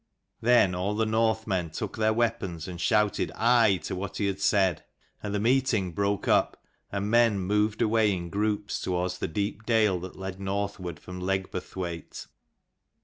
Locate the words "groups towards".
8.31-9.19